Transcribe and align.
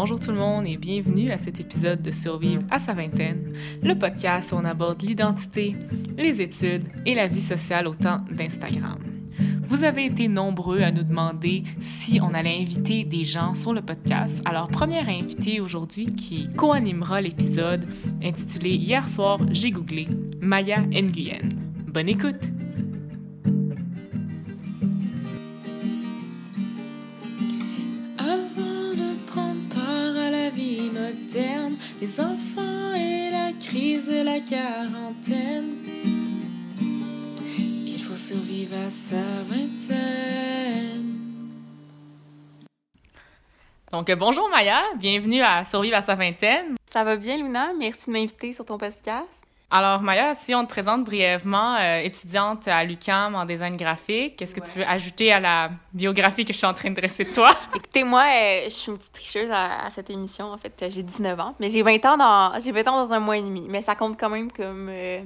Bonjour 0.00 0.20
tout 0.20 0.30
le 0.30 0.38
monde 0.38 0.64
et 0.68 0.76
bienvenue 0.76 1.32
à 1.32 1.38
cet 1.38 1.58
épisode 1.58 2.00
de 2.02 2.12
Survivre 2.12 2.62
à 2.70 2.78
sa 2.78 2.94
vingtaine, 2.94 3.52
le 3.82 3.98
podcast 3.98 4.52
où 4.52 4.54
on 4.54 4.64
aborde 4.64 5.02
l'identité, 5.02 5.74
les 6.16 6.40
études 6.40 6.84
et 7.04 7.16
la 7.16 7.26
vie 7.26 7.40
sociale 7.40 7.88
au 7.88 7.96
temps 7.96 8.20
d'Instagram. 8.30 9.00
Vous 9.64 9.82
avez 9.82 10.04
été 10.04 10.28
nombreux 10.28 10.82
à 10.82 10.92
nous 10.92 11.02
demander 11.02 11.64
si 11.80 12.20
on 12.22 12.32
allait 12.32 12.60
inviter 12.60 13.02
des 13.02 13.24
gens 13.24 13.54
sur 13.54 13.74
le 13.74 13.82
podcast. 13.82 14.40
Alors, 14.44 14.68
première 14.68 15.08
invitée 15.08 15.60
aujourd'hui 15.60 16.06
qui 16.06 16.48
co-animera 16.56 17.20
l'épisode 17.20 17.84
intitulé 18.22 18.76
Hier 18.76 19.08
soir, 19.08 19.40
j'ai 19.50 19.72
googlé, 19.72 20.06
Maya 20.40 20.80
Nguyen. 20.82 21.48
Bonne 21.88 22.08
écoute! 22.08 22.57
Les 32.00 32.20
enfants 32.20 32.94
et 32.94 33.30
la 33.30 33.52
crise 33.52 34.06
de 34.06 34.22
la 34.22 34.38
quarantaine, 34.40 35.74
il 37.86 38.00
faut 38.02 38.16
survivre 38.16 38.76
à 38.86 38.90
sa 38.90 39.16
vingtaine. 39.46 41.16
Donc, 43.90 44.10
euh, 44.10 44.16
bonjour 44.16 44.48
Maya, 44.48 44.82
bienvenue 44.96 45.40
à 45.40 45.64
Survivre 45.64 45.96
à 45.96 46.02
sa 46.02 46.14
vingtaine. 46.14 46.76
Ça 46.86 47.04
va 47.04 47.16
bien, 47.16 47.36
Luna? 47.38 47.72
Merci 47.76 48.06
de 48.06 48.12
m'inviter 48.12 48.52
sur 48.52 48.64
ton 48.64 48.78
podcast. 48.78 49.47
Alors, 49.70 50.00
Maya, 50.02 50.34
si 50.34 50.54
on 50.54 50.64
te 50.64 50.70
présente 50.70 51.04
brièvement, 51.04 51.76
euh, 51.76 51.98
étudiante 52.00 52.66
à 52.68 52.82
l'UQAM 52.84 53.34
en 53.34 53.44
design 53.44 53.76
graphique, 53.76 54.36
qu'est-ce 54.36 54.54
que 54.54 54.60
tu 54.60 54.78
veux 54.78 54.88
ajouter 54.88 55.30
à 55.30 55.40
la 55.40 55.70
biographie 55.92 56.46
que 56.46 56.54
je 56.54 56.58
suis 56.58 56.66
en 56.66 56.72
train 56.72 56.88
de 56.88 56.94
dresser 56.94 57.24
de 57.24 57.34
toi? 57.34 57.50
Écoutez, 57.76 58.02
moi, 58.02 58.22
euh, 58.34 58.64
je 58.64 58.70
suis 58.70 58.90
une 58.90 58.96
petite 58.96 59.12
tricheuse 59.12 59.50
à, 59.50 59.84
à 59.84 59.90
cette 59.90 60.08
émission. 60.08 60.50
En 60.52 60.56
fait, 60.56 60.86
j'ai 60.88 61.02
19 61.02 61.38
ans, 61.38 61.54
mais 61.60 61.68
j'ai 61.68 61.82
20 61.82 62.02
ans 62.06 62.16
dans 62.16 62.58
j'ai 62.58 62.72
20 62.72 62.88
ans 62.88 63.04
dans 63.04 63.12
un 63.12 63.20
mois 63.20 63.36
et 63.36 63.42
demi. 63.42 63.66
Mais 63.68 63.82
ça 63.82 63.94
compte 63.94 64.18
quand 64.18 64.30
même 64.30 64.50
comme 64.50 64.88
euh, 64.90 65.20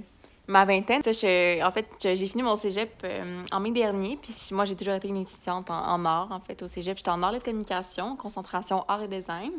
ma 0.49 0.65
vingtaine. 0.65 1.03
Je- 1.05 1.65
en 1.65 1.71
fait, 1.71 1.87
j'ai 2.03 2.27
fini 2.27 2.43
mon 2.43 2.57
cégep 2.57 3.07
en 3.53 3.61
mai 3.61 3.71
dernier. 3.71 4.19
Puis 4.21 4.35
moi, 4.51 4.65
j'ai 4.65 4.75
toujours 4.75 4.95
été 4.95 5.07
une 5.07 5.19
étudiante 5.19 5.71
en, 5.71 5.87
en 5.89 6.05
art, 6.05 6.33
en 6.33 6.41
fait, 6.41 6.61
au 6.63 6.67
cégep. 6.67 6.97
J'étais 6.99 7.11
en 7.11 7.23
art 7.23 7.33
de 7.33 7.39
communication, 7.39 8.17
concentration 8.17 8.85
art 8.89 9.05
et 9.05 9.09
design. 9.09 9.53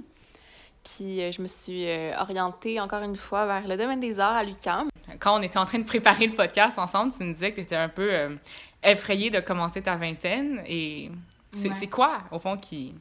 Puis 0.84 1.22
euh, 1.22 1.31
je 1.31 1.42
me 1.42 1.48
suis 1.48 1.88
euh, 1.88 2.14
orientée, 2.20 2.80
encore 2.80 3.02
une 3.03 3.16
fois, 3.16 3.45
vers 3.45 3.67
le 3.67 3.78
domaine 3.78 4.00
des 4.00 4.20
arts 4.20 4.36
à 4.36 4.44
l'UQAM. 4.44 4.90
Quand 5.20 5.38
on 5.40 5.42
était 5.42 5.58
en 5.58 5.66
train 5.66 5.80
de 5.80 5.84
préparer 5.86 6.28
le 6.28 6.34
podcast 6.34 6.78
ensemble, 6.78 7.14
tu 7.14 7.23
nous 7.23 7.34
disais 7.34 7.52
que 7.52 7.58
tu 7.58 7.62
étais 7.62 7.75
un 7.75 7.90
peu 7.90 8.09
euh, 8.14 8.36
effrayée 8.84 9.30
de 9.30 9.40
commencer 9.40 9.81
ta 9.81 9.95
vingtaine. 9.95 10.62
Et 10.67 11.09
c'est 11.53 11.70
Ouais. 11.70 11.88
quoi, 11.88 12.17
au 12.31 12.40
fond, 12.40 12.58
qui, 12.58 12.94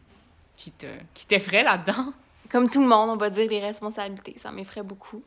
qui 0.57 0.71
te- 0.73 0.87
qui 1.15 1.27
t'effraie 1.27 1.63
là-dedans? 1.65 2.13
Comme 2.51 2.69
tout 2.69 2.81
le 2.83 2.87
monde, 2.89 3.11
on 3.11 3.17
va 3.17 3.31
dire 3.31 3.49
les 3.49 3.61
responsabilités. 3.61 4.35
Ça 4.37 4.51
m'effraie 4.53 4.83
beaucoup. 4.83 5.23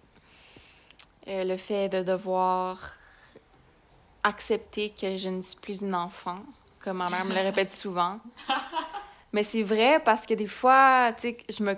Euh, 1.28 1.44
le 1.44 1.58
fait 1.58 1.90
de 1.90 2.04
devoir 2.04 2.78
accepter 4.24 4.90
que 4.92 5.18
je 5.18 5.30
ne 5.30 5.42
suis 5.42 5.58
plus 5.60 5.82
une 5.82 5.96
enfant, 5.96 6.40
comme 6.84 6.98
ma 6.98 7.10
mère 7.10 7.26
me 7.26 7.34
le 7.34 7.42
répète 7.42 7.72
souvent. 7.72 8.20
Mais 9.34 9.44
c'est 9.44 9.64
vrai 9.64 10.00
parce 10.04 10.26
que 10.26 10.34
des 10.34 10.48
fois, 10.48 11.12
tu 11.14 11.22
sais, 11.30 11.38
je 11.50 11.64
me 11.64 11.74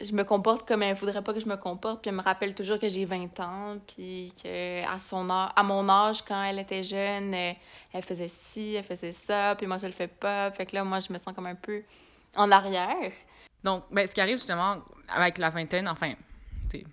je 0.00 0.12
me 0.12 0.24
comporte 0.24 0.66
comme 0.66 0.82
elle 0.82 0.94
voudrait 0.94 1.22
pas 1.22 1.32
que 1.32 1.40
je 1.40 1.46
me 1.46 1.56
comporte, 1.56 2.02
puis 2.02 2.08
elle 2.08 2.16
me 2.16 2.22
rappelle 2.22 2.54
toujours 2.54 2.78
que 2.78 2.88
j'ai 2.88 3.04
20 3.04 3.38
ans, 3.40 3.76
puis 3.86 4.32
que 4.42 4.84
à 4.86 4.98
son 4.98 5.30
âge, 5.30 5.50
à 5.54 5.62
mon 5.62 5.88
âge 5.88 6.22
quand 6.22 6.42
elle 6.42 6.58
était 6.58 6.82
jeune, 6.82 7.34
euh, 7.34 7.52
elle 7.92 8.02
faisait 8.02 8.28
ci, 8.28 8.74
elle 8.74 8.84
faisait 8.84 9.12
ça, 9.12 9.54
puis 9.56 9.66
moi 9.66 9.78
je 9.78 9.86
le 9.86 9.92
fais 9.92 10.08
pas. 10.08 10.50
Fait 10.50 10.66
que 10.66 10.74
là 10.74 10.84
moi 10.84 11.00
je 11.00 11.12
me 11.12 11.18
sens 11.18 11.34
comme 11.34 11.46
un 11.46 11.54
peu 11.54 11.82
en 12.36 12.50
arrière. 12.50 13.12
Donc, 13.62 13.84
ben, 13.90 14.06
ce 14.06 14.12
qui 14.12 14.20
arrive 14.20 14.36
justement 14.36 14.78
avec 15.08 15.38
la 15.38 15.50
vingtaine, 15.50 15.86
enfin, 15.88 16.14
tu 16.70 16.84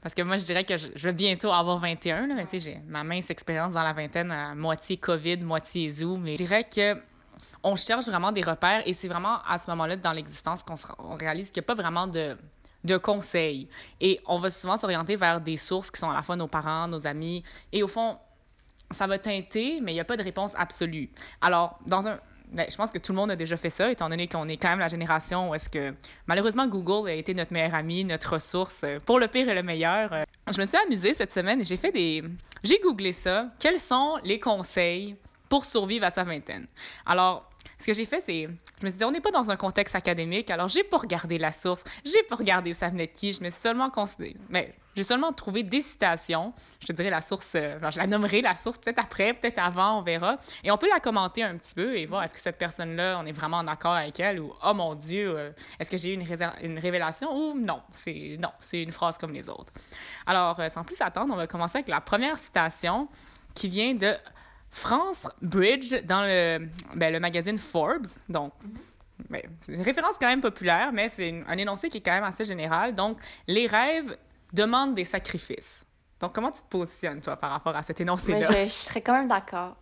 parce 0.00 0.16
que 0.16 0.22
moi, 0.22 0.36
je 0.36 0.44
dirais 0.44 0.64
que 0.64 0.76
je, 0.76 0.88
je 0.96 1.06
vais 1.06 1.12
bientôt 1.12 1.52
avoir 1.52 1.78
21, 1.78 2.26
là, 2.26 2.34
mais 2.34 2.44
tu 2.44 2.58
sais, 2.58 2.58
j'ai 2.58 2.78
ma 2.88 3.04
mince 3.04 3.30
expérience 3.30 3.72
dans 3.72 3.84
la 3.84 3.92
vingtaine, 3.92 4.32
à 4.32 4.52
moitié 4.52 4.96
COVID, 4.96 5.38
moitié 5.38 5.88
Zoom. 5.90 6.22
Mais 6.22 6.32
je 6.32 6.38
dirais 6.38 6.64
que 6.64 7.00
on 7.62 7.76
cherche 7.76 8.06
vraiment 8.06 8.32
des 8.32 8.40
repères 8.42 8.82
et 8.86 8.92
c'est 8.92 9.08
vraiment 9.08 9.38
à 9.46 9.58
ce 9.58 9.70
moment-là 9.70 9.96
dans 9.96 10.12
l'existence 10.12 10.62
qu'on 10.62 10.76
se- 10.76 10.86
on 10.98 11.14
réalise 11.14 11.50
qu'il 11.50 11.60
n'y 11.60 11.66
a 11.66 11.68
pas 11.74 11.80
vraiment 11.80 12.06
de, 12.06 12.36
de 12.84 12.96
conseils. 12.96 13.68
Et 14.00 14.20
on 14.26 14.38
va 14.38 14.50
souvent 14.50 14.76
s'orienter 14.76 15.16
vers 15.16 15.40
des 15.40 15.56
sources 15.56 15.90
qui 15.90 16.00
sont 16.00 16.10
à 16.10 16.14
la 16.14 16.22
fois 16.22 16.36
nos 16.36 16.48
parents, 16.48 16.88
nos 16.88 17.06
amis. 17.06 17.42
Et 17.72 17.82
au 17.82 17.88
fond, 17.88 18.18
ça 18.90 19.06
va 19.06 19.18
teinter, 19.18 19.80
mais 19.80 19.92
il 19.92 19.94
n'y 19.94 20.00
a 20.00 20.04
pas 20.04 20.16
de 20.16 20.22
réponse 20.22 20.52
absolue. 20.56 21.10
Alors, 21.40 21.78
dans 21.86 22.06
un. 22.08 22.18
ben, 22.50 22.66
je 22.70 22.76
pense 22.76 22.90
que 22.92 22.98
tout 22.98 23.12
le 23.12 23.16
monde 23.16 23.30
a 23.30 23.36
déjà 23.36 23.56
fait 23.56 23.70
ça, 23.70 23.90
étant 23.90 24.08
donné 24.10 24.28
qu'on 24.28 24.46
est 24.48 24.58
quand 24.58 24.68
même 24.68 24.80
la 24.80 24.88
génération 24.88 25.50
où 25.50 25.54
est-ce 25.54 25.70
que, 25.70 25.94
malheureusement, 26.26 26.66
Google 26.66 27.08
a 27.08 27.14
été 27.14 27.32
notre 27.32 27.52
meilleur 27.52 27.74
ami, 27.74 28.04
notre 28.04 28.34
ressource, 28.34 28.82
euh, 28.84 28.98
pour 29.00 29.18
le 29.18 29.28
pire 29.28 29.48
et 29.48 29.54
le 29.54 29.62
meilleur. 29.62 30.12
Euh, 30.12 30.24
Je 30.52 30.60
me 30.60 30.66
suis 30.66 30.76
amusée 30.76 31.14
cette 31.14 31.32
semaine 31.32 31.60
et 31.60 31.64
j'ai 31.64 31.78
fait 31.78 31.92
des... 31.92 32.22
J'ai 32.62 32.78
googlé 32.80 33.12
ça. 33.12 33.46
Quels 33.58 33.78
sont 33.78 34.18
les 34.24 34.38
conseils 34.38 35.16
pour 35.48 35.64
survivre 35.64 36.04
à 36.04 36.10
sa 36.10 36.24
vingtaine? 36.24 36.66
Alors, 37.06 37.48
ce 37.78 37.86
que 37.86 37.94
j'ai 37.94 38.04
fait, 38.04 38.20
c'est... 38.20 38.48
Je 38.80 38.84
me 38.84 38.88
suis 38.88 38.98
dit, 38.98 39.04
on 39.04 39.10
n'est 39.10 39.20
pas 39.20 39.30
dans 39.30 39.50
un 39.50 39.56
contexte 39.56 39.94
académique, 39.94 40.50
alors 40.50 40.68
j'ai 40.68 40.84
pas 40.84 40.98
regardé 40.98 41.38
la 41.38 41.52
source, 41.52 41.84
j'ai 42.04 42.22
pas 42.24 42.36
regardé 42.36 42.72
ça 42.74 42.88
venait 42.88 43.06
de 43.06 43.12
qui, 43.12 43.32
je 43.32 43.42
me 43.42 43.50
suis 43.50 43.60
seulement 43.60 43.90
considéré... 43.90 44.36
Mais 44.48 44.74
j'ai 44.94 45.04
seulement 45.04 45.32
trouvé 45.32 45.62
des 45.62 45.80
citations. 45.80 46.52
Je 46.80 46.86
te 46.86 46.92
dirai 46.92 47.08
la 47.08 47.22
source, 47.22 47.54
euh, 47.54 47.78
je 47.90 47.98
la 47.98 48.06
nommerai 48.06 48.42
la 48.42 48.56
source 48.56 48.76
peut-être 48.76 48.98
après, 48.98 49.32
peut-être 49.32 49.58
avant, 49.58 50.00
on 50.00 50.02
verra. 50.02 50.36
Et 50.64 50.70
on 50.70 50.76
peut 50.76 50.88
la 50.88 51.00
commenter 51.00 51.42
un 51.42 51.56
petit 51.56 51.74
peu 51.74 51.96
et 51.96 52.04
voir 52.04 52.24
est-ce 52.24 52.34
que 52.34 52.40
cette 52.40 52.58
personne-là, 52.58 53.18
on 53.18 53.24
est 53.24 53.32
vraiment 53.32 53.64
d'accord 53.64 53.94
avec 53.94 54.20
elle 54.20 54.40
ou 54.40 54.52
oh 54.62 54.74
mon 54.74 54.94
Dieu, 54.94 55.34
euh, 55.34 55.50
est-ce 55.80 55.90
que 55.90 55.96
j'ai 55.96 56.10
eu 56.10 56.14
une, 56.14 56.22
réser- 56.22 56.62
une 56.62 56.78
révélation 56.78 57.34
ou 57.34 57.58
non, 57.58 57.80
c'est 57.90 58.36
non, 58.38 58.50
c'est 58.60 58.82
une 58.82 58.92
phrase 58.92 59.16
comme 59.16 59.32
les 59.32 59.48
autres. 59.48 59.72
Alors, 60.26 60.60
euh, 60.60 60.68
sans 60.68 60.84
plus 60.84 61.00
attendre, 61.00 61.32
on 61.32 61.36
va 61.36 61.46
commencer 61.46 61.78
avec 61.78 61.88
la 61.88 62.02
première 62.02 62.36
citation 62.36 63.08
qui 63.54 63.68
vient 63.68 63.94
de 63.94 64.14
France 64.72 65.28
Bridge 65.42 65.94
dans 66.04 66.22
le, 66.22 66.66
ben, 66.96 67.12
le 67.12 67.20
magazine 67.20 67.58
Forbes. 67.58 68.06
Donc, 68.28 68.52
ben, 69.30 69.42
c'est 69.60 69.74
une 69.74 69.82
référence 69.82 70.16
quand 70.18 70.26
même 70.26 70.40
populaire, 70.40 70.90
mais 70.92 71.08
c'est 71.08 71.28
une- 71.28 71.44
un 71.46 71.56
énoncé 71.58 71.88
qui 71.88 71.98
est 71.98 72.00
quand 72.00 72.12
même 72.12 72.24
assez 72.24 72.44
général. 72.44 72.94
Donc, 72.94 73.18
les 73.46 73.66
rêves 73.66 74.16
demandent 74.52 74.94
des 74.94 75.04
sacrifices. 75.04 75.84
Donc, 76.18 76.34
comment 76.34 76.50
tu 76.50 76.62
te 76.62 76.68
positionnes, 76.68 77.20
toi, 77.20 77.36
par 77.36 77.50
rapport 77.50 77.76
à 77.76 77.82
cet 77.82 78.00
énoncé-là? 78.00 78.46
je, 78.50 78.62
je 78.64 78.72
serais 78.72 79.00
quand 79.02 79.12
même 79.12 79.28
d'accord. 79.28 79.76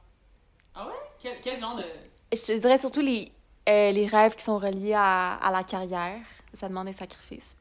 Ah 0.75 0.87
ouais? 0.87 0.93
Quel, 1.21 1.41
quel 1.43 1.57
genre 1.57 1.77
de... 1.77 1.85
Je 2.33 2.41
te 2.43 2.53
dirais 2.59 2.79
surtout 2.79 3.01
les, 3.01 3.31
euh, 3.69 3.91
les 3.93 4.07
rêves 4.07 4.35
qui 4.35 4.43
sont 4.43 4.59
reliés 4.59 4.95
à, 4.95 5.35
à 5.35 5.51
la 5.51 5.63
carrière. 5.65 6.19
Ça 6.55 6.69
demande 6.69 6.87
des 6.87 6.93
sacrifices. 6.95 7.55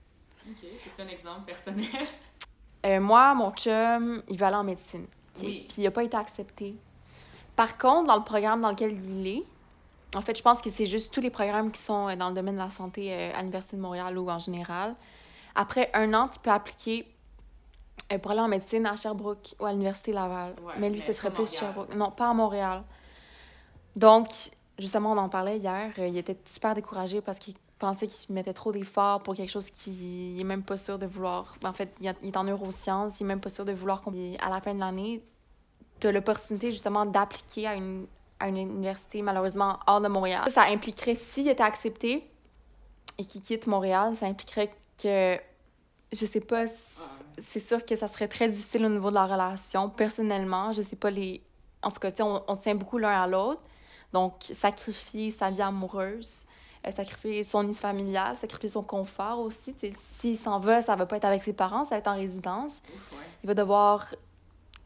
OK. 0.48 0.68
As-tu 0.86 1.02
un 1.02 1.08
exemple 1.10 1.46
personnel? 1.46 1.86
Euh, 2.86 3.00
moi, 3.00 3.36
mon 3.36 3.52
chum, 3.52 4.24
il 4.30 4.38
veut 4.38 4.46
aller 4.46 4.56
en 4.56 4.64
médecine. 4.64 5.06
ok? 5.36 5.42
Oui. 5.44 5.66
Puis 5.68 5.76
il 5.80 5.84
n'a 5.84 5.92
pas 5.92 6.04
été 6.04 6.16
accepté. 6.18 6.76
Par 7.60 7.78
contre, 7.78 8.08
dans 8.08 8.16
le 8.16 8.24
programme 8.24 8.62
dans 8.62 8.70
lequel 8.70 8.94
il 8.98 9.28
est, 9.28 9.44
en 10.16 10.22
fait, 10.22 10.38
je 10.38 10.42
pense 10.42 10.62
que 10.62 10.70
c'est 10.70 10.86
juste 10.86 11.14
tous 11.14 11.20
les 11.20 11.30
programmes 11.30 11.72
qui 11.72 11.82
sont 11.82 12.08
euh, 12.08 12.16
dans 12.16 12.30
le 12.30 12.34
domaine 12.34 12.56
de 12.56 12.62
la 12.62 12.70
santé 12.70 13.12
euh, 13.14 13.34
à 13.36 13.40
l'Université 13.40 13.76
de 13.76 13.82
Montréal 13.82 14.18
ou 14.18 14.30
en 14.30 14.40
général. 14.40 14.96
Après 15.56 15.90
un 15.94 16.14
an, 16.14 16.30
tu 16.30 16.40
peux 16.40 16.52
appliquer 16.52 17.06
euh, 18.14 18.18
pour 18.18 18.32
aller 18.32 18.40
en 18.40 18.48
médecine 18.48 18.86
à 18.86 18.96
Sherbrooke 18.96 19.56
ou 19.60 19.66
à 19.66 19.74
l'Université 19.74 20.14
Laval. 20.14 20.56
Ouais, 20.64 20.72
mais 20.80 20.90
lui, 20.90 21.00
mais 21.00 21.06
ce 21.06 21.12
serait 21.12 21.32
plus 21.32 21.40
Montréal. 21.44 21.60
Sherbrooke. 21.60 21.96
Non, 21.96 22.12
pas 22.12 22.30
à 22.30 22.34
Montréal. 22.34 22.84
Donc, 23.98 24.30
justement, 24.78 25.12
on 25.12 25.18
en 25.18 25.28
parlait 25.28 25.58
hier. 25.58 25.92
il 26.00 26.16
était 26.18 26.38
super 26.46 26.74
découragé 26.76 27.20
parce 27.20 27.40
qu'il 27.40 27.56
pensait 27.78 28.08
qu'il 28.08 28.34
mettait 28.36 28.54
trop 28.54 28.72
d'efforts 28.72 29.22
pour 29.22 29.36
quelque 29.36 29.52
chose 29.52 29.70
qu'il 29.70 30.36
n'est 30.36 30.46
même 30.46 30.64
pas 30.64 30.78
sûr 30.78 30.98
de 30.98 31.06
vouloir. 31.06 31.58
En 31.66 31.74
fait, 31.74 31.94
il 32.00 32.08
est 32.08 32.38
en 32.38 32.46
neurosciences, 32.46 33.20
il 33.20 33.24
n'est 33.26 33.34
même 33.34 33.42
pas 33.42 33.50
sûr 33.50 33.66
de 33.66 33.74
vouloir. 33.74 34.02
qu'on- 34.02 34.14
À 34.42 34.50
la 34.50 34.62
fin 34.62 34.74
de 34.74 34.80
l'année, 34.80 35.22
tu 36.00 36.08
as 36.08 36.12
l'opportunité 36.12 36.72
justement 36.72 37.06
d'appliquer 37.06 37.68
à 37.68 37.76
une, 37.76 38.08
à 38.40 38.48
une 38.48 38.58
université, 38.58 39.22
malheureusement, 39.22 39.80
hors 39.88 40.02
de 40.02 40.08
Montréal. 40.08 40.44
Ça, 40.46 40.52
ça 40.52 40.64
impliquerait, 40.64 41.16
s'il 41.16 41.48
était 41.48 41.64
accepté 41.64 42.28
et 43.18 43.26
qu'il 43.26 43.42
quitte 43.42 43.68
Montréal, 43.68 44.16
ça 44.16 44.26
impliquerait 44.26 44.72
que, 45.02 45.38
je 46.12 46.26
sais 46.26 46.40
pas, 46.40 46.66
c'est 47.42 47.60
sûr 47.60 47.86
que 47.86 47.96
ça 47.96 48.08
serait 48.08 48.28
très 48.28 48.48
difficile 48.48 48.86
au 48.86 48.90
niveau 48.90 49.10
de 49.10 49.16
la 49.16 49.26
relation. 49.26 49.90
Personnellement, 49.90 50.72
je 50.72 50.82
sais 50.82 50.96
pas 50.96 51.10
les... 51.10 51.42
En 51.82 51.92
tout 51.92 52.00
cas, 52.00 52.12
tu 52.12 52.18
sais, 52.18 52.24
on, 52.24 52.44
on 52.48 52.56
tient 52.56 52.76
beaucoup 52.76 52.98
l'un 52.98 53.22
à 53.22 53.28
l'autre. 53.28 53.62
Donc, 54.12 54.34
sacrifier 54.52 55.32
sa 55.32 55.50
vie 55.50 55.62
amoureuse, 55.62 56.46
euh, 56.86 56.92
sacrifier 56.92 57.44
son 57.44 57.64
nid 57.64 57.76
familial, 57.76 58.36
sacrifier 58.38 58.70
son 58.70 58.84
confort 58.84 59.40
aussi. 59.40 59.74
Tu 59.74 59.92
sais, 59.92 59.94
S'il 59.98 60.38
s'en 60.38 60.60
va, 60.60 60.82
ça 60.82 60.96
va 60.96 61.06
pas 61.06 61.18
être 61.18 61.26
avec 61.26 61.44
ses 61.44 61.54
parents, 61.54 61.84
ça 61.84 61.92
va 61.92 61.98
être 61.98 62.08
en 62.08 62.16
résidence. 62.16 62.74
Il 63.44 63.48
va 63.48 63.54
devoir, 63.54 64.08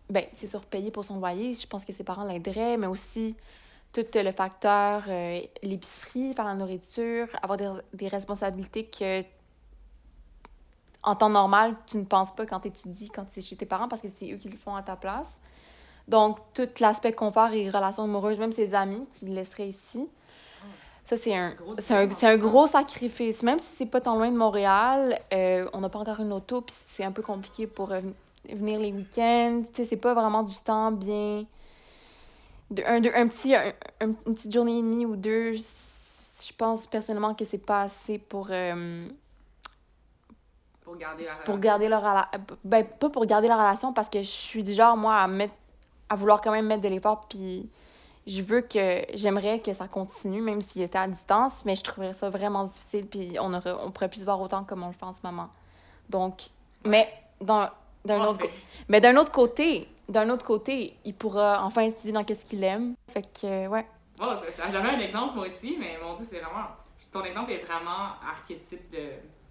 ben, 0.10 0.26
c'est 0.34 0.48
sûr, 0.48 0.62
payer 0.62 0.92
pour 0.92 1.06
son 1.06 1.18
loyer. 1.18 1.54
Je 1.54 1.68
pense 1.68 1.86
que 1.86 1.94
ses 1.94 2.04
parents 2.04 2.26
l'aideraient, 2.26 2.78
mais 2.78 2.88
aussi 2.88 3.36
tout 3.94 4.06
le 4.16 4.32
facteur, 4.32 5.04
euh, 5.08 5.40
l'épicerie, 5.62 6.34
faire 6.34 6.46
la 6.46 6.56
nourriture, 6.56 7.28
avoir 7.42 7.58
des, 7.58 7.72
des 7.94 8.08
responsabilités 8.08 8.86
que, 8.86 9.24
en 11.04 11.16
temps 11.16 11.30
normal, 11.30 11.76
tu 11.86 11.98
ne 11.98 12.04
penses 12.04 12.34
pas 12.34 12.46
quand 12.46 12.62
tu 12.62 12.70
étudies, 12.70 13.10
quand 13.10 13.26
tu 13.32 13.40
es 13.40 13.42
chez 13.42 13.56
tes 13.56 13.66
parents, 13.66 13.88
parce 13.88 14.02
que 14.02 14.08
c'est 14.18 14.32
eux 14.32 14.38
qui 14.38 14.50
le 14.50 14.58
font 14.58 14.76
à 14.76 14.82
ta 14.82 14.96
place. 14.96 15.40
Donc, 16.08 16.40
tout 16.54 16.68
l'aspect 16.80 17.14
confort 17.14 17.52
et 17.54 17.70
relations 17.70 18.04
amoureuses, 18.04 18.40
même 18.40 18.52
ses 18.52 18.74
amis 18.74 19.06
qui 19.16 19.26
le 19.26 19.36
laisseraient 19.36 19.70
ici. 19.70 20.10
Ça, 21.06 21.18
c'est 21.18 21.36
un, 21.36 21.54
c'est 21.78 21.94
un, 21.94 22.30
un 22.30 22.38
gros 22.38 22.66
sacrifice. 22.66 23.44
Même 23.44 23.60
si 23.60 23.76
c'est 23.76 23.86
pas 23.86 24.02
tant 24.02 24.16
loin 24.16 24.32
de 24.32 24.38
Montréal, 24.38 25.20
euh, 25.34 25.70
on 25.74 25.82
n'a 25.82 25.90
pas 25.90 26.00
encore 26.00 26.20
une 26.20 26.34
auto, 26.34 26.62
puis 26.62 26.74
c'est 26.76 27.04
un 27.04 27.12
peu 27.12 27.22
compliqué 27.22 27.68
pour 27.68 27.92
euh, 27.92 28.02
venir 28.50 28.80
les 28.80 28.92
week-ends. 28.92 29.64
Tu 29.74 29.78
sais, 29.84 29.86
c'est 29.90 29.98
pas 29.98 30.14
vraiment 30.14 30.44
du 30.44 30.56
temps 30.58 30.92
bien. 30.92 31.46
De- 32.72 32.84
un, 32.86 33.00
de- 33.00 33.12
un 33.14 33.28
petit, 33.28 33.56
un- 33.56 33.74
un- 34.02 34.08
une 34.26 34.34
petite 34.34 34.52
journée 34.54 34.78
et 34.80 34.82
demie 34.82 35.06
ou 35.06 35.16
deux, 35.16 35.54
je 35.54 36.54
pense 36.58 36.88
personnellement 36.88 37.34
que 37.36 37.46
c'est 37.46 37.58
pas 37.58 37.82
assez 37.84 38.18
pour, 38.18 38.48
euh, 38.50 39.08
Pour 40.82 40.98
garder 40.98 41.24
la 41.26 41.32
relation. 41.34 41.46
pour 41.54 41.60
garder 41.62 41.88
leur 41.88 42.02
rela- 42.02 42.30
ben 42.64 42.86
pas 42.86 43.10
pour 43.10 43.26
garder 43.26 43.48
la 43.48 43.56
relation 43.58 43.94
parce 43.94 44.10
que 44.10 44.20
je 44.20 44.28
suis 44.28 44.64
du 44.64 44.74
genre 44.74 44.98
moi 44.98 45.16
à 45.18 45.28
mettre 45.28 45.54
à 46.10 46.16
vouloir 46.16 46.42
quand 46.42 46.52
même 46.52 46.66
mettre 46.68 46.82
de 46.82 46.90
l'effort 46.90 47.22
puis 47.30 47.70
je 48.28 48.42
veux 48.42 48.62
que 48.62 49.04
j'aimerais 49.14 49.60
que 49.62 49.74
ça 49.74 49.88
continue 49.88 50.42
même 50.42 50.60
s'il 50.62 50.82
était 50.82 50.98
à 50.98 51.08
distance 51.08 51.54
mais 51.66 51.76
je 51.76 51.84
trouverais 51.84 52.14
ça 52.14 52.30
vraiment 52.30 52.66
difficile 52.66 53.06
puis 53.08 53.38
on 53.40 53.54
aurait 53.54 53.74
on 53.86 53.92
pourrait 53.92 54.10
plus 54.10 54.20
se 54.20 54.26
voir 54.26 54.40
autant 54.42 54.64
comme 54.66 54.84
on 54.84 54.88
le 54.88 54.94
fait 54.94 55.06
en 55.06 55.14
ce 55.14 55.22
moment 55.24 55.48
donc 56.10 56.50
mais 56.86 57.12
dans 57.40 57.70
d'un 58.06 58.20
Oh, 58.24 58.30
autre 58.30 58.38
c'est- 58.42 58.48
co- 58.48 58.54
mais 58.90 59.02
d'un 59.02 59.16
autre 59.18 59.32
côté 59.32 59.88
d'un 60.10 60.30
autre 60.30 60.44
côté 60.44 60.96
il 61.06 61.14
pourra 61.14 61.64
enfin 61.64 61.84
étudier 61.84 62.12
dans 62.12 62.24
qu'est-ce 62.26 62.44
qu'il 62.46 62.64
aime 62.64 62.94
fait 63.10 63.22
que 63.22 63.48
euh, 63.48 63.68
ouais 63.68 63.86
Oh, 64.22 64.28
j'avais 64.72 64.90
un 64.90 65.00
exemple 65.00 65.36
moi 65.36 65.48
aussi, 65.48 65.76
mais 65.80 65.98
mon 66.04 66.14
Dieu, 66.14 66.24
c'est 66.30 66.38
vraiment. 66.40 66.68
Ton 67.12 67.24
exemple 67.24 67.52
est 67.52 67.64
vraiment 67.66 68.12
archétype 68.30 68.92
de. 68.92 69.00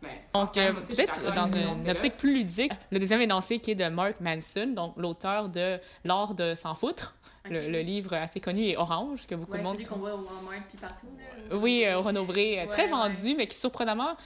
Ben, 0.01 0.11
Donc, 0.33 0.57
euh, 0.57 0.73
aussi, 0.79 0.95
peut-être 0.95 1.15
d'accord 1.21 1.33
dans 1.33 1.49
une 1.49 1.59
énoncé-là. 1.63 1.93
optique 1.93 2.17
plus 2.17 2.33
ludique, 2.35 2.73
le 2.93 2.99
deuxième 3.01 3.21
énoncé 3.23 3.59
qui 3.59 3.73
est 3.73 3.75
de 3.75 3.89
Mark 3.89 4.21
Manson, 4.21 4.69
donc 4.69 4.95
l'auteur 4.97 5.49
de 5.49 5.81
L'art 6.05 6.35
de 6.35 6.55
s'en 6.55 6.75
foutre, 6.75 7.17
le, 7.51 7.69
le 7.71 7.81
livre 7.81 8.15
assez 8.15 8.39
connu 8.41 8.63
et 8.63 8.77
orange 8.77 9.27
que 9.27 9.35
beaucoup 9.35 9.57
de 9.57 9.63
monde. 9.63 9.83
qu'on 9.85 9.97
voit 9.97 10.15
au 10.15 10.19
Walmart 10.19 10.65
puis 10.69 10.79
partout 10.79 11.07
là. 11.19 11.57
Oui, 11.57 11.85
euh, 11.85 11.99
Renaud-Bré, 11.99 12.61
euh, 12.61 12.67
très 12.67 12.85
Ouais, 12.85 12.89
vendu, 12.91 13.35
mais 13.37 13.49
qui 13.49 13.57
surprenamment 13.57 14.17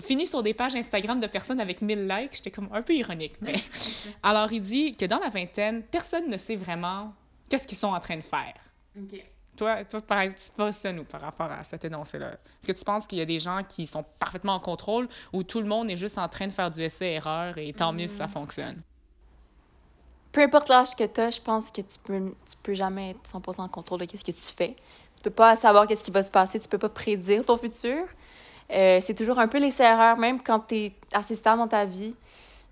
finit 0.00 0.26
sur 0.26 0.42
des 0.42 0.54
pages 0.54 0.74
Instagram 0.74 1.20
de 1.20 1.26
personnes 1.26 1.60
avec 1.60 1.82
1000 1.82 2.08
likes. 2.08 2.34
J'étais 2.34 2.50
comme 2.50 2.68
un 2.72 2.82
peu 2.82 2.94
ironique. 2.94 3.34
Mais... 3.40 3.54
Alors, 4.22 4.52
il 4.52 4.60
dit 4.60 4.96
que 4.96 5.06
dans 5.06 5.18
la 5.18 5.28
vingtaine, 5.28 5.82
personne 5.82 6.28
ne 6.28 6.36
sait 6.36 6.56
vraiment 6.56 7.12
qu'est-ce 7.48 7.66
qu'ils 7.66 7.78
sont 7.78 7.88
en 7.88 8.00
train 8.00 8.16
de 8.16 8.22
faire. 8.22 8.54
OK. 8.96 9.24
Toi, 9.56 9.84
toi 9.84 10.00
par 10.00 10.24
positionne-nous 10.56 11.04
par 11.04 11.20
rapport 11.20 11.50
à 11.50 11.62
cet 11.62 11.84
énoncé-là. 11.84 12.32
Est-ce 12.32 12.66
que 12.66 12.78
tu 12.78 12.84
penses 12.84 13.06
qu'il 13.06 13.18
y 13.18 13.20
a 13.20 13.24
des 13.24 13.38
gens 13.38 13.60
qui 13.62 13.86
sont 13.86 14.04
parfaitement 14.18 14.54
en 14.54 14.60
contrôle 14.60 15.08
ou 15.32 15.44
tout 15.44 15.60
le 15.60 15.66
monde 15.66 15.88
est 15.90 15.96
juste 15.96 16.18
en 16.18 16.28
train 16.28 16.48
de 16.48 16.52
faire 16.52 16.72
du 16.72 16.82
essai-erreur 16.82 17.56
et 17.58 17.72
tant 17.72 17.92
mieux 17.92 18.08
si 18.08 18.16
ça 18.16 18.26
fonctionne? 18.26 18.82
peu 20.34 20.42
importe 20.42 20.68
l'âge 20.68 20.96
que 20.96 21.04
tu 21.04 21.20
as, 21.20 21.30
je 21.30 21.40
pense 21.40 21.70
que 21.70 21.80
tu 21.80 21.96
peux, 22.02 22.18
tu 22.18 22.56
peux 22.60 22.74
jamais 22.74 23.10
être 23.10 23.20
100% 23.32 23.60
en 23.60 23.68
contrôle 23.68 24.00
de 24.00 24.04
qu'est-ce 24.04 24.24
que 24.24 24.32
tu 24.32 24.52
fais. 24.54 24.74
Tu 25.14 25.22
peux 25.22 25.30
pas 25.30 25.54
savoir 25.54 25.86
qu'est-ce 25.86 26.02
qui 26.02 26.10
va 26.10 26.24
se 26.24 26.30
passer, 26.30 26.58
tu 26.58 26.68
peux 26.68 26.76
pas 26.76 26.88
prédire 26.88 27.44
ton 27.44 27.56
futur. 27.56 28.04
Euh, 28.70 28.98
c'est 29.00 29.14
toujours 29.14 29.38
un 29.38 29.48
peu 29.48 29.58
les 29.58 29.80
erreurs, 29.80 30.16
même 30.16 30.42
quand 30.42 30.60
tu 30.60 30.76
es 30.76 30.92
assez 31.12 31.34
stable 31.34 31.58
dans 31.58 31.68
ta 31.68 31.84
vie. 31.84 32.14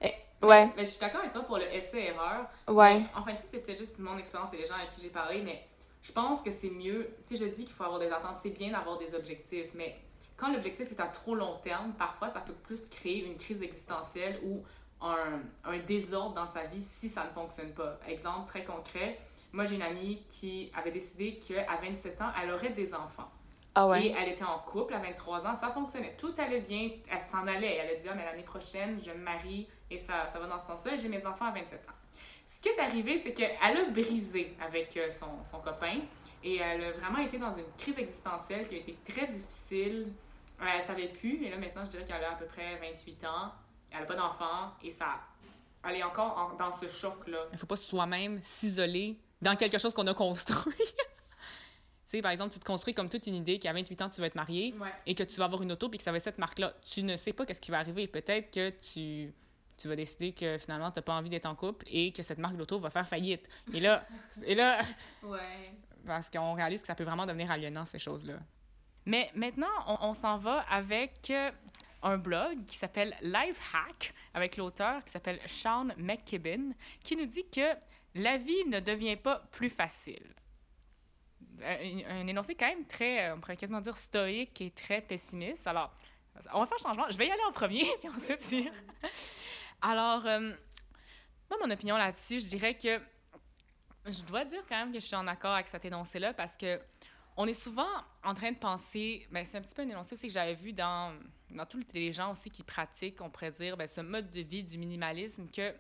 Euh, 0.03 0.09
ouais, 0.43 0.71
Mais 0.77 0.85
je 0.85 0.91
suis 0.91 1.01
d'accord 1.01 1.21
avec 1.21 1.33
toi 1.33 1.43
pour 1.43 1.59
le 1.59 1.73
essai-erreur. 1.73 2.47
ouais. 2.69 3.01
Mais, 3.01 3.07
enfin, 3.15 3.35
ça, 3.35 3.45
c'est 3.47 3.59
peut-être 3.59 3.79
juste 3.79 3.99
mon 3.99 4.17
expérience 4.19 4.53
et 4.55 4.57
les 4.57 4.67
gens 4.67 4.75
avec 4.75 4.89
qui 4.91 5.01
j'ai 5.03 5.11
parlé, 5.11 5.43
mais 5.43 5.65
je 6.03 6.13
pense 6.13 6.43
que 6.43 6.51
c'est 6.51 6.71
mieux. 6.71 7.11
Tu 7.29 7.37
sais, 7.37 7.47
je 7.47 7.51
dis 7.51 7.65
qu'il 7.65 7.75
faut 7.75 7.85
avoir 7.85 8.01
des 8.01 8.11
attentes. 8.11 8.39
C'est 8.43 8.51
bien 8.51 8.71
d'avoir 8.73 8.99
des 8.99 9.15
objectifs, 9.15 9.71
mais 9.75 9.97
quand 10.37 10.53
l'objectif 10.53 10.91
est 10.91 11.01
à 11.01 11.07
trop 11.07 11.35
long 11.35 11.59
terme, 11.63 11.93
parfois, 11.93 12.29
ça 12.29 12.41
peut 12.41 12.55
plus 12.55 12.89
créer 12.89 13.25
une 13.25 13.37
crise 13.37 13.63
existentielle 13.63 14.41
ou 14.45 14.65
un, 15.01 15.41
un 15.65 15.79
désordre 15.79 16.35
dans 16.35 16.47
sa 16.47 16.65
vie 16.65 16.83
si 16.83 17.09
ça 17.09 17.25
ne 17.25 17.31
fonctionne 17.31 17.73
pas. 17.73 17.99
Exemple 18.09 18.49
très 18.49 18.65
concret. 18.65 19.19
Moi, 19.53 19.65
j'ai 19.67 19.75
une 19.75 19.83
amie 19.83 20.23
qui 20.29 20.73
avait 20.75 20.91
décidé 20.91 21.39
qu'à 21.39 21.77
27 21.81 22.21
ans, 22.23 22.31
elle 22.43 22.51
aurait 22.51 22.71
des 22.71 22.95
enfants. 22.95 23.31
Ah 23.75 23.87
ouais. 23.87 24.07
Et 24.07 24.15
elle 24.19 24.29
était 24.29 24.45
en 24.45 24.59
couple 24.59 24.93
à 24.95 24.99
23 24.99 25.47
ans, 25.47 25.55
ça 25.59 25.71
fonctionnait. 25.71 26.15
Tout 26.19 26.35
allait 26.39 26.61
bien, 26.61 26.91
elle 27.11 27.21
s'en 27.21 27.47
allait. 27.47 27.77
Elle 27.77 27.97
a 27.97 28.01
dit, 28.01 28.09
ah, 28.11 28.15
mais 28.15 28.25
l'année 28.25 28.43
prochaine, 28.43 29.01
je 29.03 29.11
me 29.13 29.17
marie 29.23 29.67
et 29.91 29.97
ça, 29.99 30.27
ça 30.33 30.39
va 30.39 30.47
dans 30.47 30.59
ce 30.59 30.67
sens-là. 30.67 30.97
J'ai 30.97 31.09
mes 31.09 31.25
enfants 31.27 31.47
à 31.47 31.53
27 31.53 31.81
ans. 31.89 31.93
Ce 32.47 32.61
qui 32.61 32.69
est 32.69 32.79
arrivé, 32.79 33.17
c'est 33.19 33.33
qu'elle 33.33 33.57
a 33.61 33.85
brisé 33.91 34.55
avec 34.61 34.95
euh, 34.99 35.11
son, 35.11 35.43
son 35.51 35.59
copain 35.61 36.01
et 36.45 36.57
elle 36.57 36.85
a 36.85 36.91
vraiment 36.93 37.19
été 37.19 37.39
dans 37.39 37.55
une 37.55 37.65
crise 37.79 37.99
existentielle 37.99 38.69
qui 38.69 38.75
a 38.75 38.79
été 38.79 38.97
très 39.11 39.27
difficile. 39.29 40.13
Euh, 40.61 40.65
Elle 40.77 40.83
savait 40.83 41.09
plus, 41.09 41.43
et 41.45 41.51
là 41.51 41.57
maintenant, 41.57 41.85
je 41.87 41.91
dirais 41.93 42.05
qu'elle 42.05 42.23
a 42.23 42.33
à 42.33 42.35
peu 42.35 42.45
près 42.45 42.77
28 42.77 43.25
ans. 43.25 43.53
Elle 43.91 44.01
n'a 44.01 44.07
pas 44.07 44.15
d'enfant 44.17 44.73
et 44.83 44.91
ça. 44.91 45.15
Elle 45.89 45.97
est 45.97 46.03
encore 46.03 46.37
en- 46.39 46.57
dans 46.57 46.73
ce 46.73 46.87
choc-là. 46.89 47.39
Il 47.51 47.55
ne 47.55 47.59
faut 47.59 47.67
pas 47.67 47.77
soi-même 47.77 48.39
s'isoler 48.43 49.17
dans 49.41 49.57
quelque 49.57 49.79
chose 49.79 49.95
qu'on 49.95 50.07
a 50.07 50.15
construit. 50.15 50.75
tu 52.13 52.19
sais, 52.19 52.23
par 52.23 52.31
exemple, 52.31 52.53
tu 52.53 52.59
te 52.59 52.65
construis 52.65 52.93
comme 52.93 53.09
toute 53.09 53.27
une 53.27 53.37
idée 53.37 53.59
qu'à 53.59 53.73
28 53.73 54.03
ans, 54.03 54.11
tu 54.11 54.21
vas 54.21 54.27
être 54.27 54.35
marié 54.35 54.75
Ouais. 54.79 54.89
et 55.07 55.15
que 55.15 55.23
tu 55.23 55.37
vas 55.39 55.47
avoir 55.47 55.63
une 55.63 55.73
auto 55.73 55.89
puis 55.89 55.97
que 55.97 56.05
ça 56.05 56.11
va 56.11 56.19
être 56.19 56.23
cette 56.23 56.37
marque-là. 56.39 56.75
Tu 56.91 57.03
ne 57.03 57.17
sais 57.17 57.33
pas 57.33 57.47
qu'est-ce 57.47 57.61
qui 57.61 57.71
va 57.71 57.79
arriver. 57.79 58.07
Peut-être 58.07 58.51
que 58.53 58.69
tu, 58.71 59.33
tu 59.79 59.89
vas 59.89 59.97
décider 59.97 60.33
que 60.33 60.59
finalement, 60.59 60.91
tu 60.91 60.99
n'as 60.99 61.03
pas 61.03 61.15
envie 61.15 61.31
d'être 61.31 61.47
en 61.47 61.55
couple 61.55 61.87
et 61.91 62.13
que 62.13 62.23
cette 62.23 62.37
marque 62.39 62.57
d'auto 62.57 62.79
va 62.79 62.91
faire 62.91 63.09
faillite. 63.09 63.49
Et 63.73 63.81
là, 63.81 64.05
et 64.45 64.55
là 64.55 64.83
Ouais. 65.23 65.41
parce 66.07 66.29
qu'on 66.29 66.53
réalise 66.53 66.83
que 66.83 66.87
ça 66.87 66.95
peut 66.95 67.05
vraiment 67.05 67.25
devenir 67.25 67.51
aliénant, 67.51 67.87
ces 67.87 67.99
choses-là. 67.99 68.35
Mais 69.07 69.31
maintenant, 69.35 69.73
on, 69.87 69.97
on 70.11 70.13
s'en 70.15 70.37
va 70.37 70.61
avec 70.71 71.31
euh, 71.31 71.51
un 72.03 72.19
blog 72.19 72.67
qui 72.67 72.77
s'appelle 72.77 73.17
Lifehack, 73.23 74.13
avec 74.35 74.59
l'auteur 74.59 75.03
qui 75.05 75.13
s'appelle 75.13 75.41
Sean 75.47 75.87
McKibben, 75.97 76.75
qui 77.03 77.17
nous 77.17 77.27
dit 77.27 77.47
que 77.51 77.73
la 78.15 78.37
vie 78.37 78.65
ne 78.69 78.81
devient 78.81 79.17
pas 79.17 79.43
plus 79.51 79.71
facile. 79.71 80.23
Un, 81.65 82.21
un 82.21 82.27
énoncé 82.27 82.55
quand 82.55 82.67
même 82.67 82.87
très, 82.87 83.29
euh, 83.29 83.35
on 83.35 83.41
pourrait 83.41 83.57
quasiment 83.57 83.81
dire 83.81 83.97
stoïque 83.97 84.61
et 84.61 84.71
très 84.71 85.01
pessimiste. 85.01 85.67
Alors, 85.67 85.95
on 86.53 86.61
va 86.61 86.67
faire 86.67 86.79
un 86.81 86.89
changement. 86.89 87.07
Je 87.11 87.17
vais 87.17 87.27
y 87.27 87.31
aller 87.31 87.43
en 87.49 87.53
premier, 87.53 87.85
puis 88.01 88.09
ensuite 88.09 88.41
tu... 88.41 88.69
Alors, 89.83 90.27
euh, 90.27 90.53
moi, 91.51 91.59
mon 91.63 91.71
opinion 91.71 91.97
là-dessus, 91.97 92.41
je 92.41 92.47
dirais 92.47 92.77
que 92.77 93.01
je 94.07 94.23
dois 94.23 94.45
dire 94.45 94.63
quand 94.69 94.77
même 94.77 94.93
que 94.93 95.01
je 95.01 95.07
suis 95.07 95.17
en 95.17 95.27
accord 95.27 95.53
avec 95.53 95.69
cet 95.69 95.85
énoncé-là 95.85 96.33
parce 96.35 96.57
que 96.57 96.81
on 97.37 97.47
est 97.47 97.55
souvent 97.55 97.89
en 98.25 98.35
train 98.35 98.53
de 98.53 98.59
penser, 98.59 99.27
ben 99.31 99.45
c'est 99.45 99.59
un 99.59 99.63
petit 99.63 99.75
peu 99.75 99.83
un 99.83 99.89
énoncé 99.89 100.15
aussi 100.15 100.27
que 100.27 100.33
j'avais 100.33 100.55
vu 100.55 100.73
dans, 100.73 101.15
dans 101.51 101.65
tous 101.65 101.83
les 101.95 102.13
gens 102.13 102.33
aussi 102.33 102.51
qui 102.51 102.63
pratiquent, 102.63 103.21
on 103.23 103.31
pourrait 103.31 103.53
dire, 103.53 103.77
ben, 103.77 103.87
ce 103.87 104.01
mode 104.03 104.31
de 104.31 104.41
vie 104.41 104.63
du 104.63 104.77
minimalisme 104.77 105.49
que 105.49 105.75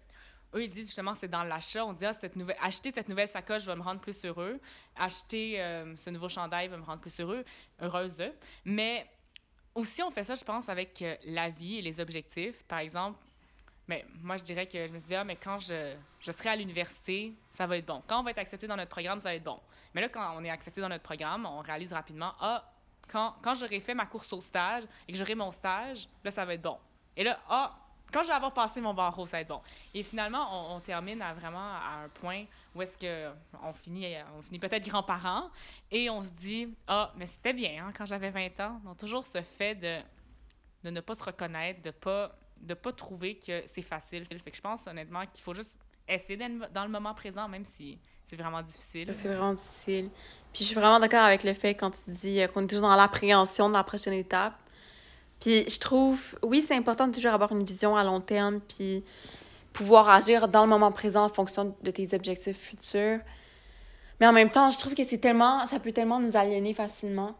eux, 0.54 0.64
ils 0.64 0.70
disent 0.70 0.87
justement, 0.87 1.14
c'est 1.14 1.28
dans 1.28 1.43
l'achat. 1.43 1.84
On 1.84 1.93
dit, 1.93 2.04
ah, 2.04 2.12
cette 2.12 2.37
nouvelle, 2.37 2.56
acheter 2.60 2.90
cette 2.90 3.08
nouvelle 3.08 3.28
sacoche 3.28 3.64
va 3.64 3.76
me 3.76 3.82
rendre 3.82 4.00
plus 4.00 4.25
heureux. 4.25 4.60
Acheter 4.96 5.60
euh, 5.60 5.96
ce 5.96 6.10
nouveau 6.10 6.28
chandail 6.28 6.69
va 6.69 6.76
me 6.76 6.84
rendre 6.84 7.00
plus 7.00 7.19
heureux, 7.20 7.44
heureuse. 7.81 8.22
Mais 8.64 9.06
aussi, 9.75 10.02
on 10.02 10.10
fait 10.10 10.25
ça, 10.25 10.34
je 10.34 10.44
pense, 10.44 10.69
avec 10.69 11.00
euh, 11.02 11.16
la 11.25 11.50
vie 11.50 11.78
et 11.78 11.82
les 11.82 12.00
objectifs. 12.00 12.62
Par 12.64 12.81
exemple, 12.81 13.19
mais 13.88 14.05
moi, 14.22 14.36
je 14.36 14.43
dirais 14.43 14.67
que 14.67 14.86
je 14.86 14.93
me 14.93 14.98
suis 14.98 15.08
dit, 15.08 15.15
ah, 15.15 15.24
mais 15.24 15.36
quand 15.36 15.58
je, 15.58 15.94
je 16.20 16.32
serai 16.32 16.50
à 16.50 16.56
l'université, 16.56 17.34
ça 17.50 17.67
va 17.67 17.76
être 17.76 17.86
bon. 17.86 18.03
Quand 18.06 18.20
on 18.20 18.22
va 18.22 18.31
être 18.31 18.38
accepté 18.38 18.67
dans 18.67 18.76
notre 18.76 18.91
programme, 18.91 19.20
ça 19.20 19.31
va 19.31 19.34
être 19.34 19.44
bon. 19.44 19.60
Mais 19.94 20.00
là, 20.00 20.08
quand 20.08 20.34
on 20.36 20.44
est 20.44 20.50
accepté 20.50 20.81
dans 20.81 20.88
notre 20.88 21.03
programme, 21.03 21.46
on 21.46 21.60
réalise 21.60 21.93
rapidement, 21.93 22.32
ah, 22.41 22.65
quand, 23.08 23.34
quand 23.43 23.55
j'aurai 23.55 23.81
fait 23.81 23.94
ma 23.94 24.06
course 24.06 24.32
au 24.32 24.41
stage 24.41 24.84
et 25.08 25.12
que 25.12 25.19
j'aurai 25.19 25.34
mon 25.34 25.50
stage, 25.50 26.08
là, 26.24 26.31
ça 26.31 26.44
va 26.44 26.55
être 26.55 26.62
bon. 26.62 26.79
Et 27.17 27.24
là, 27.24 27.41
ah, 27.48 27.76
quand 28.12 28.22
je 28.22 28.28
vais 28.28 28.34
avoir 28.34 28.52
passé 28.52 28.81
mon 28.81 28.94
barreau, 28.94 29.26
ça 29.26 29.38
va 29.38 29.40
être 29.40 29.48
bon. 29.48 29.60
Et 29.94 30.02
finalement, 30.02 30.74
on, 30.74 30.81
termine 30.81 31.22
à 31.22 31.32
vraiment 31.32 31.58
à 31.58 32.04
un 32.04 32.08
point 32.08 32.44
où 32.74 32.82
est-ce 32.82 32.96
que 32.96 33.31
on 33.62 33.72
finit, 33.72 34.14
on 34.38 34.42
finit 34.42 34.58
peut-être 34.58 34.86
grands-parents 34.88 35.50
et 35.90 36.10
on 36.10 36.22
se 36.22 36.31
dit, 36.31 36.69
ah, 36.86 37.12
mais 37.16 37.26
c'était 37.26 37.52
bien 37.52 37.86
hein, 37.86 37.92
quand 37.96 38.04
j'avais 38.04 38.31
20 38.31 38.60
ans. 38.60 38.81
Donc, 38.84 38.96
toujours 38.98 39.24
ce 39.24 39.40
fait 39.42 39.74
de, 39.74 39.98
de 40.84 40.90
ne 40.90 41.00
pas 41.00 41.14
se 41.14 41.24
reconnaître, 41.24 41.82
de 41.82 41.90
pas 41.90 42.36
de 42.62 42.74
pas 42.74 42.92
trouver 42.92 43.36
que 43.36 43.62
c'est 43.66 43.82
facile. 43.82 44.24
Fait 44.26 44.54
je 44.54 44.60
pense 44.60 44.86
honnêtement 44.86 45.26
qu'il 45.26 45.42
faut 45.42 45.54
juste 45.54 45.76
essayer 46.08 46.36
d'être 46.36 46.72
dans 46.72 46.84
le 46.84 46.90
moment 46.90 47.14
présent, 47.14 47.48
même 47.48 47.64
si 47.64 47.98
c'est 48.26 48.36
vraiment 48.36 48.62
difficile. 48.62 49.12
C'est 49.12 49.28
vraiment 49.28 49.54
difficile. 49.54 50.10
Puis 50.52 50.64
je 50.64 50.69
suis 50.69 50.74
vraiment 50.74 51.00
d'accord 51.00 51.24
avec 51.24 51.44
le 51.44 51.54
fait 51.54 51.74
quand 51.74 51.90
tu 51.90 52.10
dis 52.10 52.40
euh, 52.40 52.46
qu'on 52.46 52.62
est 52.62 52.66
toujours 52.66 52.88
dans 52.88 52.96
l'appréhension 52.96 53.69
de 53.69 53.74
la 53.74 53.84
prochaine 53.84 54.12
étape. 54.12 54.54
Puis 55.43 55.69
je 55.69 55.79
trouve, 55.81 56.22
oui, 56.44 56.63
c'est 56.63 56.77
important 56.77 57.08
de 57.08 57.13
toujours 57.15 57.32
avoir 57.32 57.51
une 57.51 57.65
vision 57.65 57.96
à 57.96 58.05
long 58.05 58.20
terme, 58.20 58.61
puis 58.61 59.03
pouvoir 59.72 60.08
agir 60.08 60.46
dans 60.49 60.63
le 60.63 60.69
moment 60.69 60.93
présent 60.93 61.25
en 61.25 61.29
fonction 61.29 61.75
de 61.82 61.91
tes 61.91 62.15
objectifs 62.15 62.56
futurs. 62.56 63.19
Mais 64.20 64.27
en 64.29 64.32
même 64.32 64.51
temps, 64.51 64.70
je 64.70 64.79
trouve 64.79 64.94
que 64.94 65.03
c'est 65.03 65.19
tellement, 65.19 65.67
ça 65.67 65.81
peut 65.81 65.91
tellement 65.91 66.20
nous 66.20 66.37
aliéner 66.37 66.75
facilement. 66.75 67.37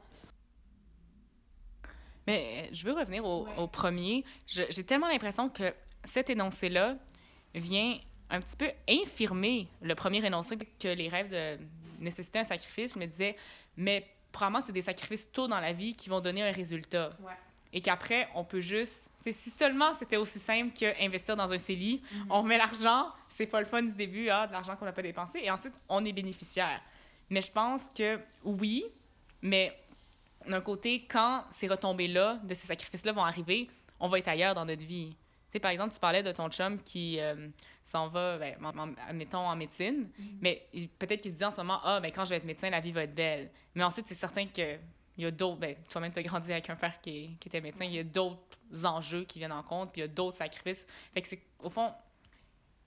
Mais 2.27 2.65
euh, 2.65 2.69
je 2.73 2.85
veux 2.85 2.93
revenir 2.93 3.25
au, 3.25 3.45
Ouais. 3.45 3.51
au 3.59 3.67
premier. 3.69 4.25
Je- 4.47 4.63
J'ai 4.71 4.85
tellement 4.85 5.09
l'impression 5.09 5.49
que 5.49 5.73
cet 6.05 6.31
énoncé-là 6.31 6.97
vient 7.55 7.99
un 8.31 8.41
petit 8.41 8.57
peu 8.57 8.71
infirmer 8.89 9.69
le 9.81 9.95
premier 9.95 10.25
énoncé 10.25 10.57
que 10.57 10.89
les 10.89 11.09
rêves 11.09 11.31
de 11.31 11.59
nécessitaient 12.01 12.41
un 12.41 12.45
sacrifice. 12.45 12.95
Je 12.95 12.99
me 12.99 13.07
disais, 13.07 13.37
mais 13.77 14.09
probablement 14.33 14.61
c'est 14.65 14.73
des 14.73 14.83
sacrifices 14.83 15.31
tôt 15.31 15.47
dans 15.47 15.61
la 15.61 15.73
vie 15.73 15.95
qui 15.95 16.09
vont 16.09 16.21
donner 16.21 16.43
un 16.43 16.51
résultat. 16.53 17.11
Ouais. 17.23 17.33
Et 17.73 17.81
qu'après, 17.81 18.29
on 18.35 18.45
peut 18.45 18.61
juste... 18.61 19.11
Si 19.31 19.51
seulement 19.51 19.95
c'était 19.95 20.19
aussi 20.19 20.39
simple 20.39 20.73
qu'investir 20.73 21.37
dans 21.37 21.53
un 21.53 21.59
CELI, 21.59 22.03
on 22.29 22.43
met 22.43 22.59
l'argent, 22.59 23.07
c'est 23.29 23.47
pas 23.47 23.61
le 23.61 23.67
fun 23.67 23.83
du 23.83 23.95
début, 23.95 24.29
ah, 24.29 24.47
de 24.47 24.53
l'argent 24.53 24.77
qu'on 24.77 24.85
n'a 24.85 24.93
pas 24.93 25.03
dépensé, 25.03 25.41
et 25.43 25.51
ensuite, 25.51 25.75
on 25.89 26.05
est 26.05 26.13
bénéficiaire. 26.13 26.81
Mais 27.31 27.41
je 27.41 27.51
pense 27.51 27.85
que 27.95 28.19
oui, 28.45 28.85
mais 29.41 29.75
d'un 30.47 30.61
côté, 30.61 31.07
quand 31.09 31.45
ces 31.51 31.67
retombées-là, 31.67 32.41
de 32.45 32.55
ces 32.55 32.67
sacrifices-là 32.67 33.13
vont 33.13 33.25
arriver, 33.25 33.69
on 34.01 34.09
va 34.09 34.19
être 34.19 34.29
ailleurs 34.29 34.55
dans 34.55 34.65
notre 34.65 34.85
vie. 34.85 35.17
Tu 35.51 35.57
sais, 35.57 35.61
par 35.61 35.71
exemple, 35.71 35.95
tu 35.95 36.01
parlais 36.01 36.23
de 36.23 36.33
ton 36.33 36.49
chum 36.51 36.81
qui 36.81 37.21
euh, 37.21 37.49
s'en 37.85 38.09
va, 38.09 38.39
ben, 38.39 38.57
mettons, 39.13 39.47
en 39.47 39.57
médecine, 39.57 40.09
mm-hmm. 40.09 40.25
mais 40.41 40.67
peut-être 40.99 41.23
qu'il 41.23 41.31
se 41.31 41.37
dit 41.37 41.45
en 41.45 41.51
ce 41.51 41.59
moment, 41.59 41.81
ah, 41.85 42.01
ben, 42.01 42.11
quand 42.11 42.25
je 42.25 42.31
vais 42.31 42.37
être 42.37 42.45
médecin, 42.45 42.71
la 42.71 42.81
vie 42.81 42.93
va 42.93 43.05
être 43.05 43.15
belle. 43.15 43.51
Mais 43.75 43.85
ensuite, 43.85 44.09
c'est 44.09 44.15
certain 44.15 44.47
que 44.47 44.79
il 45.17 45.25
y 45.25 45.27
a 45.27 45.31
d'autres, 45.31 45.59
ben, 45.59 45.77
toi-même, 45.91 46.13
tu 46.13 46.21
as 46.21 46.23
grandi 46.23 46.53
avec 46.53 46.71
un 46.71 46.77
père 46.77 47.01
qui, 47.01 47.37
qui 47.39 47.49
était 47.49 47.61
médecin, 47.61 47.85
il 47.85 47.95
y 47.95 47.99
a 47.99 48.05
d'autres 48.05 48.41
enjeux 48.85 49.25
qui 49.25 49.39
viennent 49.39 49.53
en 49.53 49.63
compte, 49.63 49.93
puis 49.93 50.01
il 50.01 50.05
y 50.05 50.09
a 50.09 50.09
d'autres 50.09 50.39
sacrifices. 50.39 50.87
Fait 51.13 51.21
que 51.21 51.29
c'est, 51.29 51.43
au 51.59 51.69
fond, 51.69 51.93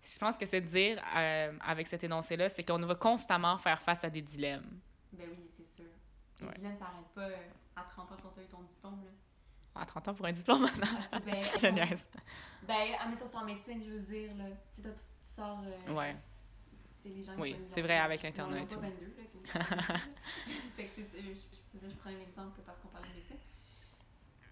je 0.01 0.17
pense 0.17 0.38
que 0.38 0.46
c'est 0.46 0.62
de 0.62 0.67
dire, 0.67 1.01
euh, 1.15 1.53
avec 1.62 1.88
cet 1.88 2.03
énoncé-là, 2.03 2.50
c'est 2.50 2.63
qu'on 2.63 2.79
va 2.79 2.96
constamment 2.96 3.58
faire 3.58 3.82
face 3.82 4.03
à 4.03 4.10
des 4.10 4.22
dilemmes. 4.22 4.79
Ben 5.12 5.27
oui, 5.29 5.48
c'est 5.50 5.65
sûr. 5.65 5.86
Les 6.41 6.48
dilemmes, 6.58 6.77
ça 6.77 6.86
n'arrête 6.86 7.08
pas 7.13 7.22
euh, 7.22 7.50
à 7.75 7.84
30 7.84 8.12
ans 8.12 8.17
quand 8.22 8.29
tu 8.29 8.39
as 8.39 8.44
eu 8.44 8.48
ton 8.48 8.62
diplôme. 8.62 9.03
Là. 9.03 9.82
À 9.82 9.86
30 9.86 10.08
ans 10.08 10.13
pour 10.13 10.25
un 10.25 10.32
diplôme 10.32 10.62
maintenant. 10.62 10.88
Okay, 11.13 11.32
ben, 11.32 11.46
je 11.62 11.67
niaise. 11.67 12.05
Ben, 12.63 12.96
admettons, 13.00 13.38
en 13.38 13.46
médecine, 13.46 13.84
je 13.84 13.91
veux 13.91 14.00
dire, 14.00 14.36
là. 14.36 14.46
Tu 14.74 14.82
sais, 14.82 14.89
tu 14.89 14.96
sors. 15.24 15.62
Euh, 15.65 15.94
ouais. 15.94 16.15
Les 17.06 17.24
gens 17.24 17.34
oui, 17.38 17.56
c'est 17.64 17.82
vrai 17.82 17.98
avec 17.98 18.24
l'Internet 18.24 18.72
et 18.72 18.76
tout. 18.76 18.82
22, 18.82 19.16
là, 19.18 19.64
fait 20.76 20.86
que 20.88 21.02
c'est 21.04 21.80
ça, 21.80 21.88
je 21.90 21.96
prends 21.96 22.10
un 22.10 22.20
exemple 22.20 22.62
parce 22.66 22.80
qu'on 22.80 22.88
parle 22.88 23.08
de 23.08 23.14
médecine. 23.14 23.38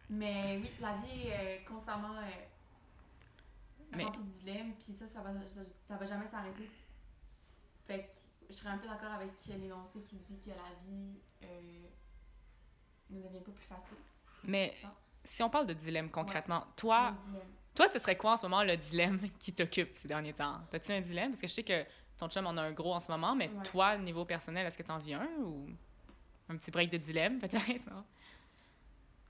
Mais 0.10 0.60
oui, 0.62 0.70
la 0.80 0.94
vie 0.98 1.28
est 1.28 1.66
constamment 1.68 2.14
mais... 3.92 4.04
remplie 4.04 4.24
de 4.24 4.30
dilemmes, 4.30 4.74
puis 4.74 4.94
ça, 4.94 5.08
ça 5.08 5.22
va, 5.22 5.32
ça, 5.48 5.98
va 5.98 6.06
jamais 6.06 6.28
s'arrêter. 6.28 6.70
Fait 7.86 8.04
que 8.04 8.14
je 8.50 8.54
serais 8.54 8.70
un 8.70 8.78
peu 8.78 8.88
d'accord 8.88 9.14
avec 9.14 9.32
l'énoncé 9.48 10.02
qui 10.02 10.18
dit 10.18 10.40
que 10.40 10.50
la 10.50 10.76
vie 10.86 11.20
euh, 11.44 11.88
ne 13.10 13.22
devient 13.22 13.44
pas 13.44 13.52
plus 13.52 13.66
facile. 13.66 13.98
Mais 14.44 14.76
si 15.24 15.42
on 15.42 15.50
parle 15.50 15.68
de 15.68 15.74
dilemme 15.74 16.12
concrètement, 16.12 16.66
toi, 16.76 17.16
toi, 17.76 17.88
ce 17.88 18.00
serait 18.00 18.18
quoi 18.18 18.34
en 18.34 18.38
ce 18.38 18.44
moment 18.44 18.64
le 18.64 18.78
dilemme 18.78 19.20
qui 19.40 19.54
t'occupe 19.54 19.96
ces 19.96 20.08
derniers 20.08 20.34
temps? 20.34 20.60
T'as-tu 20.70 20.92
un 20.92 21.02
dilemme? 21.02 21.32
Parce 21.32 21.42
que 21.42 21.48
je 21.48 21.54
sais 21.54 21.64
que 21.64 21.86
ton 22.18 22.30
chum 22.30 22.46
en 22.46 22.58
a 22.58 22.62
un 22.62 22.72
gros 22.72 22.94
en 22.94 23.00
ce 23.00 23.12
moment, 23.12 23.36
mais 23.36 23.50
toi, 23.64 23.98
niveau 23.98 24.26
personnel, 24.26 24.66
est-ce 24.68 24.78
que 24.78 24.84
t'en 24.84 24.98
vis 24.98 25.16
un 25.16 25.30
ou 25.40 25.68
un 26.50 26.58
petit 26.58 26.72
break 26.72 26.92
de 26.92 26.98
dilemme 26.98 27.40
peut-être? 27.42 27.90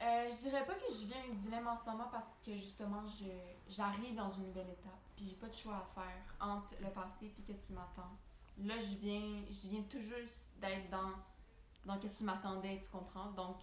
Euh, 0.02 0.30
je 0.30 0.50
dirais 0.50 0.66
pas 0.66 0.74
que 0.74 0.92
je 0.92 1.06
vis 1.06 1.14
un 1.14 1.34
dilemme 1.36 1.68
en 1.68 1.78
ce 1.78 1.86
moment 1.86 2.10
parce 2.12 2.38
que 2.46 2.54
justement, 2.56 3.04
je, 3.08 3.26
j'arrive 3.74 4.16
dans 4.16 4.30
une 4.30 4.48
nouvelle 4.48 4.70
étape. 4.70 5.00
Puis 5.16 5.28
j'ai 5.28 5.36
pas 5.36 5.48
de 5.48 5.54
choix 5.54 5.76
à 5.76 6.02
faire 6.02 6.36
entre 6.46 6.76
le 6.82 6.90
passé 6.90 7.28
et 7.38 7.42
qu'est-ce 7.44 7.68
qui 7.68 7.74
m'attend. 7.74 8.12
Là, 8.58 8.76
je 8.80 8.96
viens, 8.98 9.44
je 9.50 9.68
viens 9.70 9.82
tout 9.84 10.00
juste 10.00 10.46
d'être 10.60 10.90
dans, 10.90 11.12
dans 11.86 11.98
qu'est-ce 12.00 12.18
qui 12.18 12.24
m'attendait, 12.26 12.82
tu 12.84 12.90
comprends? 12.90 13.32
Donc, 13.32 13.58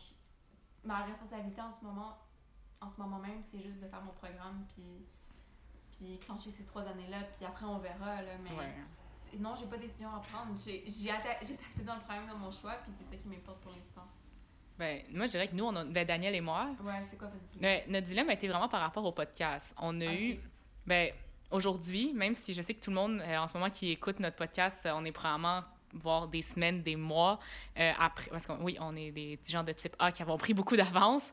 ma 0.83 1.05
responsabilité 1.05 1.61
en 1.61 1.71
ce 1.71 1.85
moment, 1.85 2.17
en 2.81 2.89
ce 2.89 2.97
moment 2.97 3.19
même, 3.19 3.43
c'est 3.43 3.63
juste 3.63 3.81
de 3.81 3.87
faire 3.87 4.03
mon 4.03 4.13
programme 4.13 4.65
puis, 4.75 5.07
puis 5.93 6.19
clencher 6.19 6.51
ces 6.51 6.65
trois 6.65 6.83
années-là. 6.83 7.25
Puis 7.37 7.45
après, 7.45 7.67
on 7.67 7.79
verra. 7.79 8.23
Là, 8.23 8.33
mais 8.43 9.39
non, 9.39 9.55
j'ai 9.59 9.67
pas 9.67 9.77
de 9.77 9.83
décision 9.83 10.09
à 10.15 10.21
prendre. 10.21 10.57
J'ai, 10.65 10.85
j'ai 10.89 11.85
dans 11.85 11.95
le 11.95 12.01
programme 12.01 12.27
dans 12.27 12.39
mon 12.39 12.51
choix 12.51 12.75
puis 12.83 12.93
c'est 12.99 13.05
ça 13.05 13.17
qui 13.17 13.29
m'importe 13.29 13.61
pour 13.61 13.73
l'instant. 13.73 14.07
Ben, 14.79 15.03
moi, 15.13 15.27
je 15.27 15.33
dirais 15.33 15.47
que 15.47 15.55
nous, 15.55 15.65
on 15.65 15.77
a, 15.77 15.85
ben, 15.85 16.07
Daniel 16.07 16.35
et 16.35 16.41
moi. 16.41 16.71
Ouais, 16.83 17.05
c'est 17.11 17.19
quoi 17.19 17.29
votre 17.29 17.45
dilemme? 17.45 17.61
Ben, 17.61 17.93
notre 17.93 18.07
dilemme 18.07 18.31
a 18.31 18.33
été 18.33 18.49
vraiment 18.49 18.69
par 18.69 18.81
rapport 18.81 19.05
au 19.05 19.13
podcast. 19.13 19.75
On 19.79 20.01
a 20.01 20.13
eu. 20.13 20.41
Ben, 20.87 21.13
aujourd'hui, 21.51 22.15
même 22.15 22.35
si 22.35 22.55
je 22.55 22.63
sais 22.63 22.73
que 22.73 22.81
tout 22.81 22.91
le 22.91 22.97
monde, 22.97 23.21
euh, 23.21 23.37
en 23.37 23.47
ce 23.47 23.55
moment, 23.55 23.69
qui 23.69 23.91
écoute 23.91 24.19
notre 24.21 24.37
podcast, 24.37 24.89
on 24.91 25.05
est 25.05 25.13
probablement 25.13 25.63
voir 25.93 26.29
des 26.29 26.41
semaines, 26.41 26.83
des 26.83 26.97
mois 26.97 27.39
euh, 27.79 27.93
après. 27.99 28.31
Parce 28.31 28.47
que 28.47 28.53
oui, 28.55 28.79
on 28.81 28.97
est 28.97 29.11
des 29.11 29.39
gens 29.47 29.63
de 29.63 29.73
type 29.73 29.95
A 29.99 30.11
qui 30.13 30.23
avons 30.23 30.39
pris 30.39 30.55
beaucoup 30.55 30.77
d'avance. 30.77 31.31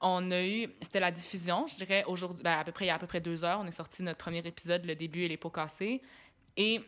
On 0.00 0.30
a 0.30 0.44
eu, 0.44 0.68
c'était 0.80 1.00
la 1.00 1.10
diffusion, 1.10 1.66
je 1.66 1.76
dirais, 1.76 2.04
aujourd'hui, 2.06 2.42
ben, 2.42 2.58
à 2.58 2.64
peu 2.64 2.72
près, 2.72 2.84
il 2.84 2.88
y 2.88 2.90
a 2.90 2.94
à 2.94 2.98
peu 2.98 3.06
près 3.06 3.20
deux 3.20 3.44
heures, 3.44 3.58
on 3.60 3.66
est 3.66 3.72
sorti 3.72 4.02
notre 4.02 4.18
premier 4.18 4.38
épisode, 4.38 4.84
le 4.84 4.94
début 4.94 5.22
et 5.22 5.28
les 5.28 5.36
pots 5.36 5.50
cassés. 5.50 6.00
Et 6.56 6.80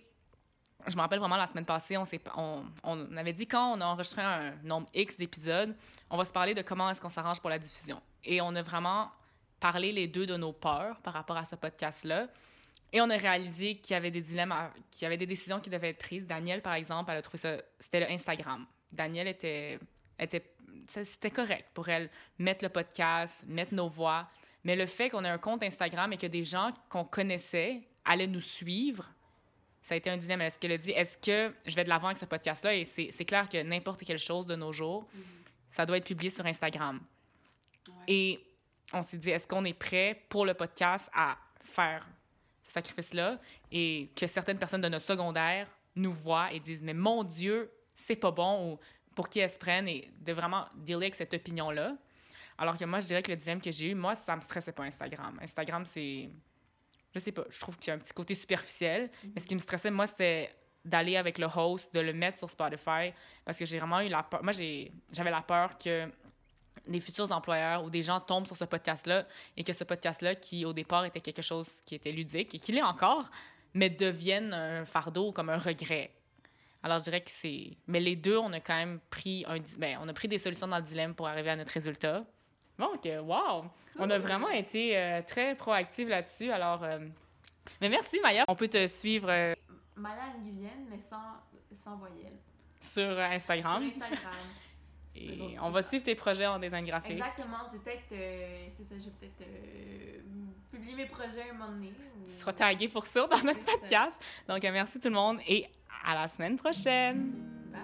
je 0.86 0.96
me 0.96 1.00
rappelle 1.00 1.18
vraiment 1.18 1.36
la 1.36 1.46
semaine 1.46 1.64
passée, 1.64 1.96
on, 1.96 2.04
on, 2.36 2.64
on, 2.84 3.16
avait 3.16 3.32
dit 3.32 3.46
quand 3.46 3.76
on 3.76 3.80
a 3.80 3.84
enregistré 3.84 4.22
un 4.22 4.54
nombre 4.62 4.88
X 4.94 5.16
d'épisodes, 5.16 5.74
on 6.08 6.16
va 6.16 6.24
se 6.24 6.32
parler 6.32 6.54
de 6.54 6.62
comment 6.62 6.88
est-ce 6.88 7.00
qu'on 7.00 7.08
s'arrange 7.08 7.40
pour 7.40 7.50
la 7.50 7.58
diffusion. 7.58 8.00
Et 8.24 8.40
on 8.40 8.54
a 8.54 8.62
vraiment 8.62 9.10
parlé 9.58 9.92
les 9.92 10.06
deux 10.08 10.26
de 10.26 10.36
nos 10.36 10.52
peurs 10.52 10.98
par 11.00 11.12
rapport 11.12 11.36
à 11.36 11.44
ce 11.44 11.56
podcast-là. 11.56 12.28
Et 12.92 13.00
on 13.00 13.08
a 13.10 13.16
réalisé 13.16 13.76
qu'il 13.76 13.94
y 13.94 13.96
avait 13.96 14.10
des 14.10 14.20
dilemmes, 14.20 14.54
qu'il 14.90 15.02
y 15.02 15.06
avait 15.06 15.16
des 15.16 15.26
décisions 15.26 15.60
qui 15.60 15.70
devaient 15.70 15.90
être 15.90 15.98
prises. 15.98 16.26
Danielle, 16.26 16.62
par 16.62 16.74
exemple, 16.74 17.10
elle 17.12 17.18
a 17.18 17.22
trouvé 17.22 17.38
ça, 17.38 17.56
c'était 17.78 18.00
le 18.00 18.10
Instagram. 18.10 18.66
Danielle 18.90 19.28
était, 19.28 19.78
était, 20.18 20.42
c'était 20.90 21.30
correct 21.30 21.68
pour 21.72 21.88
elle 21.88 22.10
mettre 22.38 22.64
le 22.64 22.70
podcast, 22.70 23.44
mettre 23.46 23.74
nos 23.74 23.88
voix. 23.88 24.28
Mais 24.64 24.76
le 24.76 24.86
fait 24.86 25.08
qu'on 25.08 25.24
ait 25.24 25.28
un 25.28 25.38
compte 25.38 25.62
Instagram 25.62 26.12
et 26.12 26.16
que 26.16 26.26
des 26.26 26.44
gens 26.44 26.72
qu'on 26.88 27.04
connaissait 27.04 27.80
allaient 28.04 28.26
nous 28.26 28.40
suivre, 28.40 29.08
ça 29.82 29.94
a 29.94 29.96
été 29.96 30.10
un 30.10 30.16
dilemme. 30.16 30.42
Est-ce 30.42 30.58
qu'elle 30.58 30.72
a 30.72 30.78
dit, 30.78 30.90
est-ce 30.90 31.16
que 31.16 31.54
je 31.64 31.74
vais 31.74 31.84
de 31.84 31.88
l'avant 31.88 32.08
avec 32.08 32.18
ce 32.18 32.26
podcast-là? 32.26 32.74
Et 32.74 32.84
c'est 32.84 33.24
clair 33.24 33.48
que 33.48 33.62
n'importe 33.62 34.04
quelle 34.04 34.18
chose 34.18 34.46
de 34.46 34.56
nos 34.56 34.72
jours, 34.72 35.04
mm-hmm. 35.04 35.50
ça 35.70 35.86
doit 35.86 35.96
être 35.96 36.06
publié 36.06 36.30
sur 36.30 36.44
Instagram. 36.44 37.00
Et 38.06 38.44
on 38.92 39.02
s'est 39.02 39.18
dit, 39.18 39.30
est-ce 39.30 39.46
qu'on 39.46 39.64
est 39.64 39.74
prêt 39.74 40.22
pour 40.28 40.44
le 40.44 40.54
podcast 40.54 41.08
à 41.14 41.38
faire 41.62 42.06
ce 42.62 42.72
sacrifice-là? 42.72 43.38
Et 43.70 44.10
que 44.16 44.26
certaines 44.26 44.58
personnes 44.58 44.80
de 44.80 44.88
notre 44.88 45.06
secondaire 45.06 45.68
nous 45.96 46.12
voient 46.12 46.52
et 46.52 46.60
disent, 46.60 46.82
mais 46.82 46.94
mon 46.94 47.24
Dieu, 47.24 47.70
c'est 47.94 48.16
pas 48.16 48.30
bon 48.30 48.72
ou 48.72 48.78
pour 49.20 49.28
qui 49.28 49.40
elles 49.40 49.50
se 49.50 49.58
prennent 49.58 49.86
et 49.86 50.10
de 50.18 50.32
vraiment 50.32 50.64
dealer 50.74 51.02
avec 51.02 51.14
cette 51.14 51.34
opinion-là. 51.34 51.94
Alors 52.56 52.78
que 52.78 52.86
moi, 52.86 53.00
je 53.00 53.06
dirais 53.06 53.20
que 53.20 53.30
le 53.30 53.36
dilemme 53.36 53.60
que 53.60 53.70
j'ai 53.70 53.90
eu, 53.90 53.94
moi, 53.94 54.14
ça 54.14 54.34
me 54.34 54.40
stressait 54.40 54.72
pas 54.72 54.84
Instagram. 54.84 55.38
Instagram, 55.42 55.84
c'est 55.84 56.30
je 57.14 57.18
sais 57.18 57.30
pas, 57.30 57.44
je 57.50 57.60
trouve 57.60 57.76
qu'il 57.76 57.88
y 57.88 57.90
a 57.90 57.96
un 57.96 57.98
petit 57.98 58.14
côté 58.14 58.34
superficiel. 58.34 59.10
Mais 59.34 59.42
ce 59.42 59.46
qui 59.46 59.54
me 59.54 59.60
stressait, 59.60 59.90
moi, 59.90 60.06
c'était 60.06 60.54
d'aller 60.86 61.18
avec 61.18 61.36
le 61.36 61.46
host, 61.54 61.92
de 61.92 62.00
le 62.00 62.14
mettre 62.14 62.38
sur 62.38 62.48
Spotify, 62.48 63.12
parce 63.44 63.58
que 63.58 63.66
j'ai 63.66 63.78
vraiment 63.78 64.00
eu 64.00 64.08
la 64.08 64.22
peur. 64.22 64.42
Moi, 64.42 64.54
j'avais 64.54 65.30
la 65.30 65.42
peur 65.42 65.76
que 65.76 66.10
des 66.88 67.00
futurs 67.00 67.30
employeurs 67.30 67.84
ou 67.84 67.90
des 67.90 68.02
gens 68.02 68.20
tombent 68.20 68.46
sur 68.46 68.56
ce 68.56 68.64
podcast-là 68.64 69.26
et 69.54 69.64
que 69.64 69.74
ce 69.74 69.84
podcast-là, 69.84 70.34
qui 70.34 70.64
au 70.64 70.72
départ 70.72 71.04
était 71.04 71.20
quelque 71.20 71.42
chose 71.42 71.82
qui 71.84 71.94
était 71.94 72.12
ludique 72.12 72.54
et 72.54 72.58
qui 72.58 72.72
l'est 72.72 72.80
encore, 72.80 73.28
mais 73.74 73.90
devienne 73.90 74.54
un 74.54 74.86
fardeau 74.86 75.30
comme 75.30 75.50
un 75.50 75.58
regret. 75.58 76.10
Alors, 76.82 76.98
je 76.98 77.04
dirais 77.04 77.20
que 77.20 77.30
c'est. 77.30 77.76
Mais 77.86 78.00
les 78.00 78.16
deux, 78.16 78.38
on 78.38 78.52
a 78.52 78.60
quand 78.60 78.76
même 78.76 79.00
pris 79.10 79.44
un. 79.46 79.58
Ben, 79.78 79.98
on 80.00 80.08
a 80.08 80.12
pris 80.12 80.28
des 80.28 80.38
solutions 80.38 80.66
dans 80.66 80.78
le 80.78 80.82
dilemme 80.82 81.14
pour 81.14 81.28
arriver 81.28 81.50
à 81.50 81.56
notre 81.56 81.72
résultat. 81.72 82.24
Donc, 82.78 83.06
wow! 83.22 83.64
On 83.98 84.08
a 84.08 84.18
vraiment 84.18 84.48
été 84.48 84.96
euh, 84.96 85.20
très 85.22 85.54
proactifs 85.54 86.08
là-dessus. 86.08 86.50
Alors, 86.50 86.82
euh, 86.82 86.98
mais 87.80 87.90
merci, 87.90 88.18
Maya. 88.20 88.44
On 88.48 88.54
peut 88.54 88.68
te 88.68 88.86
suivre. 88.86 89.28
Euh, 89.30 89.54
Maya 89.96 90.32
mais 90.88 91.00
sans, 91.00 91.18
sans 91.72 91.96
voyelle. 91.96 92.38
Sur 92.80 93.18
Instagram. 93.18 93.82
Sur 93.82 94.02
Instagram. 94.02 94.34
Et 95.16 95.58
on 95.60 95.70
va 95.70 95.82
suivre 95.82 96.04
tes 96.04 96.14
projets 96.14 96.46
en 96.46 96.58
design 96.58 96.86
graphique. 96.86 97.18
Exactement. 97.18 97.58
Je 97.66 97.72
vais 97.72 97.78
peut-être, 97.80 98.04
c'est 98.08 98.84
ça, 98.84 98.94
je 98.96 99.04
vais 99.06 99.16
peut-être 99.20 100.70
publier 100.70 100.94
mes 100.94 101.06
projets 101.06 101.50
un 101.50 101.52
moment 101.52 101.72
donné. 101.72 101.92
Tu 102.24 102.30
seras 102.30 102.52
tagué 102.52 102.88
pour 102.88 103.04
ça 103.04 103.26
dans 103.26 103.42
notre 103.42 103.62
podcast. 103.64 104.18
Donc, 104.48 104.62
merci 104.62 105.00
tout 105.00 105.08
le 105.08 105.14
monde 105.14 105.40
et 105.48 105.66
à 106.10 106.22
la 106.22 106.28
semaine 106.28 106.56
prochaine. 106.56 107.32
Bye. 107.72 107.80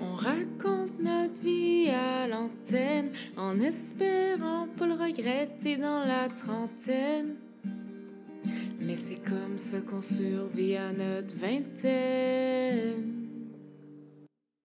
On 0.00 0.14
raconte 0.14 0.98
notre 0.98 1.42
vie 1.42 1.90
à 1.90 2.26
l'antenne 2.26 3.10
en 3.36 3.60
espérant 3.60 4.66
pas 4.78 4.86
le 4.86 4.94
regretter 4.94 5.76
dans 5.76 6.04
la 6.04 6.28
trentaine. 6.28 7.34
Mais 8.80 8.96
c'est 8.96 9.22
comme 9.22 9.58
ça 9.58 9.80
qu'on 9.80 10.00
survit 10.00 10.76
à 10.76 10.92
notre 10.92 11.36
vingtaine. 11.36 13.19